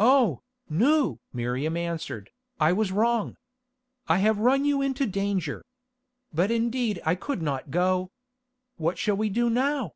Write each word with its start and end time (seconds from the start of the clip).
"Oh, 0.00 0.42
Nou!" 0.68 1.18
Miriam 1.32 1.76
answered, 1.76 2.30
"I 2.58 2.72
was 2.72 2.90
wrong. 2.90 3.36
I 4.08 4.18
have 4.18 4.40
run 4.40 4.64
you 4.64 4.82
into 4.82 5.06
danger. 5.06 5.64
But 6.34 6.50
indeed 6.50 7.00
I 7.06 7.14
could 7.14 7.42
not 7.42 7.70
go. 7.70 8.10
What 8.76 8.98
shall 8.98 9.16
we 9.16 9.28
do 9.28 9.48
now?" 9.48 9.92